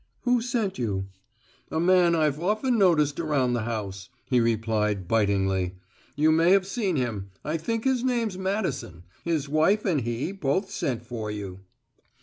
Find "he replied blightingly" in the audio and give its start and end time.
4.25-5.75